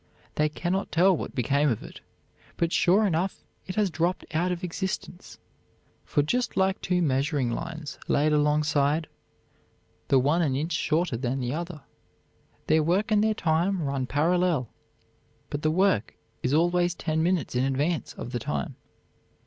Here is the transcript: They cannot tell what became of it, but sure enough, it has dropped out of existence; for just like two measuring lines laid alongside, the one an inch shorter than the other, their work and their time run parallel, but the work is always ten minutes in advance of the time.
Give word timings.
They 0.33 0.49
cannot 0.49 0.91
tell 0.91 1.15
what 1.15 1.35
became 1.35 1.69
of 1.69 1.83
it, 1.83 2.01
but 2.57 2.73
sure 2.73 3.05
enough, 3.05 3.43
it 3.67 3.75
has 3.75 3.91
dropped 3.91 4.25
out 4.33 4.51
of 4.51 4.63
existence; 4.63 5.37
for 6.05 6.23
just 6.23 6.57
like 6.57 6.81
two 6.81 7.03
measuring 7.03 7.51
lines 7.51 7.99
laid 8.07 8.33
alongside, 8.33 9.05
the 10.07 10.17
one 10.17 10.41
an 10.41 10.55
inch 10.55 10.71
shorter 10.71 11.17
than 11.17 11.39
the 11.39 11.53
other, 11.53 11.83
their 12.65 12.81
work 12.81 13.11
and 13.11 13.23
their 13.23 13.35
time 13.35 13.79
run 13.83 14.07
parallel, 14.07 14.69
but 15.51 15.61
the 15.61 15.69
work 15.69 16.15
is 16.41 16.51
always 16.51 16.95
ten 16.95 17.21
minutes 17.21 17.53
in 17.53 17.63
advance 17.63 18.13
of 18.13 18.31
the 18.31 18.39
time. 18.39 18.77